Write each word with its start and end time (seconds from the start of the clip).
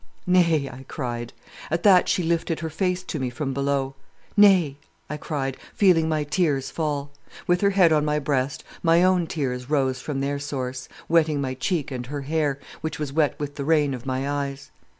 'Nay,' 0.25 0.67
I 0.67 0.83
cried. 0.87 1.31
At 1.69 1.83
that 1.83 2.09
she 2.09 2.23
lifted 2.23 2.61
her 2.61 2.71
face 2.71 3.03
to 3.03 3.19
me 3.19 3.29
from 3.29 3.53
below. 3.53 3.93
'Nay,' 4.35 4.79
I 5.11 5.17
cried, 5.17 5.57
feeling 5.75 6.09
my 6.09 6.23
tears 6.23 6.71
fall. 6.71 7.11
With 7.45 7.61
her 7.61 7.69
head 7.69 7.93
on 7.93 8.03
my 8.03 8.17
breast, 8.17 8.63
my 8.81 9.03
own 9.03 9.27
tears 9.27 9.69
rose 9.69 10.01
from 10.01 10.19
their 10.19 10.39
source, 10.39 10.89
wetting 11.07 11.39
my 11.39 11.53
cheek 11.53 11.91
and 11.91 12.07
her 12.07 12.21
hair, 12.21 12.57
which 12.81 12.97
was 12.97 13.13
wet 13.13 13.39
with 13.39 13.57
the 13.57 13.63
rain 13.63 13.93
of 13.93 14.07
my 14.07 14.27
eyes. 14.27 14.71